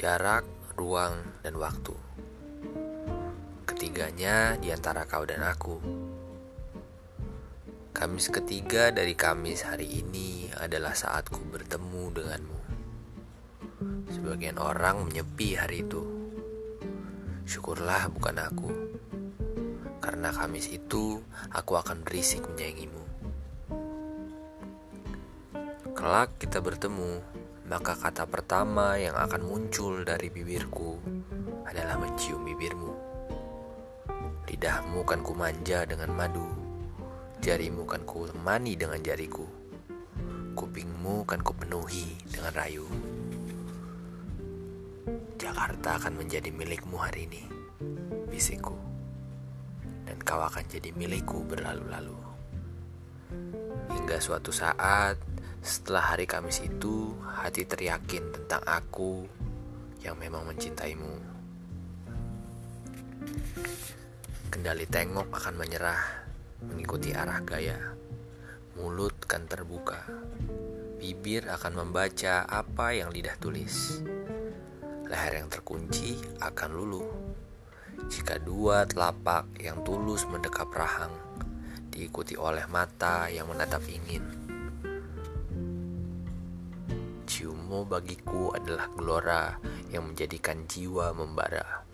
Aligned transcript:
jarak, 0.00 0.48
ruang, 0.80 1.12
dan 1.44 1.60
waktu. 1.60 1.92
Ketiganya 3.68 4.56
di 4.56 4.72
antara 4.72 5.04
kau 5.04 5.28
dan 5.28 5.44
aku. 5.44 5.76
Kamis 7.92 8.32
ketiga 8.32 8.88
dari 8.96 9.12
Kamis 9.12 9.60
hari 9.60 10.00
ini 10.00 10.48
adalah 10.56 10.96
saatku 10.96 11.44
bertemu 11.52 12.16
denganmu. 12.16 12.60
Sebagian 14.08 14.56
orang 14.56 15.04
menyepi 15.04 15.60
hari 15.60 15.84
itu. 15.84 16.00
Syukurlah 17.44 18.08
bukan 18.08 18.40
aku. 18.40 18.72
Karena 20.00 20.32
Kamis 20.32 20.72
itu 20.72 21.20
aku 21.52 21.76
akan 21.76 22.08
berisik 22.08 22.40
menyayangimu. 22.48 23.04
Kelak 25.92 26.40
kita 26.40 26.64
bertemu 26.64 27.39
maka 27.70 27.94
kata 27.94 28.26
pertama 28.26 28.98
yang 28.98 29.14
akan 29.14 29.46
muncul 29.46 30.02
dari 30.02 30.26
bibirku 30.26 30.98
adalah 31.62 32.02
mencium 32.02 32.42
bibirmu. 32.42 32.90
Lidahmu 34.50 35.06
kan 35.06 35.22
ku 35.22 35.38
manja 35.38 35.86
dengan 35.86 36.10
madu, 36.10 36.42
jarimu 37.38 37.86
kan 37.86 38.02
ku 38.02 38.26
temani 38.26 38.74
dengan 38.74 38.98
jariku, 38.98 39.46
kupingmu 40.58 41.22
kan 41.22 41.38
ku 41.46 41.54
penuhi 41.54 42.18
dengan 42.26 42.50
rayu. 42.58 42.90
Jakarta 45.38 46.02
akan 46.02 46.18
menjadi 46.18 46.50
milikmu 46.50 46.98
hari 46.98 47.30
ini, 47.30 47.46
bisikku, 48.26 48.74
dan 50.10 50.18
kau 50.26 50.42
akan 50.42 50.66
jadi 50.66 50.90
milikku 50.98 51.46
berlalu-lalu. 51.46 52.18
Hingga 53.94 54.18
suatu 54.18 54.50
saat 54.50 55.14
setelah 55.60 56.16
hari 56.16 56.24
Kamis 56.24 56.64
itu, 56.64 57.12
hati 57.20 57.68
teriakin 57.68 58.32
tentang 58.32 58.64
aku 58.64 59.28
yang 60.00 60.16
memang 60.16 60.48
mencintaimu. 60.48 61.20
Kendali 64.48 64.88
tengok 64.88 65.28
akan 65.28 65.54
menyerah, 65.60 66.00
mengikuti 66.64 67.12
arah 67.12 67.44
gaya. 67.44 67.76
Mulut 68.80 69.12
kan 69.28 69.44
terbuka, 69.44 70.00
bibir 70.96 71.44
akan 71.52 71.84
membaca 71.84 72.48
apa 72.48 72.96
yang 72.96 73.12
lidah 73.12 73.36
tulis. 73.36 74.00
Leher 75.12 75.44
yang 75.44 75.52
terkunci 75.52 76.16
akan 76.40 76.70
luluh. 76.72 77.08
Jika 78.08 78.40
dua 78.40 78.88
telapak 78.88 79.60
yang 79.60 79.84
tulus 79.84 80.24
mendekap 80.24 80.72
rahang, 80.72 81.12
diikuti 81.92 82.32
oleh 82.32 82.64
mata 82.64 83.28
yang 83.28 83.44
menatap 83.52 83.84
ingin 83.84 84.39
Ciummu 87.40 87.88
bagiku 87.88 88.52
adalah 88.52 88.84
gelora 88.92 89.56
yang 89.88 90.12
menjadikan 90.12 90.68
jiwa 90.68 91.16
membara. 91.16 91.88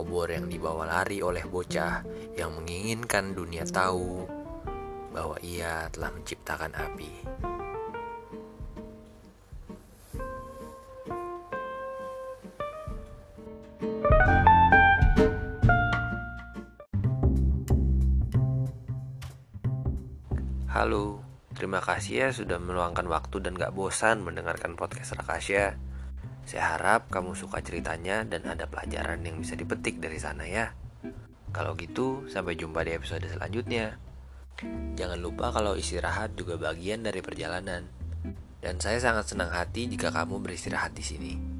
Obor 0.00 0.32
yang 0.32 0.48
dibawa 0.48 0.88
lari 0.88 1.20
oleh 1.20 1.44
bocah 1.44 2.00
yang 2.32 2.56
menginginkan 2.56 3.36
dunia 3.36 3.68
tahu 3.68 4.24
bahwa 5.12 5.36
ia 5.44 5.92
telah 5.92 6.16
menciptakan 6.16 6.72
api. 6.72 7.12
Halo, 20.72 21.20
Terima 21.56 21.80
kasih 21.80 22.14
ya 22.20 22.28
sudah 22.36 22.60
meluangkan 22.60 23.08
waktu 23.08 23.40
dan 23.40 23.56
gak 23.56 23.72
bosan 23.72 24.20
mendengarkan 24.20 24.76
podcast 24.76 25.16
Rakasya. 25.16 25.80
Saya 26.44 26.76
harap 26.76 27.08
kamu 27.08 27.32
suka 27.32 27.64
ceritanya 27.64 28.28
dan 28.28 28.44
ada 28.44 28.68
pelajaran 28.68 29.24
yang 29.24 29.40
bisa 29.40 29.56
dipetik 29.56 29.96
dari 29.96 30.20
sana 30.20 30.44
ya. 30.44 30.76
Kalau 31.56 31.72
gitu, 31.80 32.28
sampai 32.28 32.60
jumpa 32.60 32.84
di 32.84 32.92
episode 32.92 33.24
selanjutnya. 33.24 33.96
Jangan 35.00 35.16
lupa 35.16 35.48
kalau 35.48 35.80
istirahat 35.80 36.36
juga 36.36 36.60
bagian 36.60 37.00
dari 37.00 37.24
perjalanan. 37.24 37.88
Dan 38.60 38.76
saya 38.76 39.00
sangat 39.00 39.32
senang 39.32 39.48
hati 39.48 39.88
jika 39.88 40.12
kamu 40.12 40.44
beristirahat 40.44 40.92
di 40.92 41.04
sini. 41.08 41.55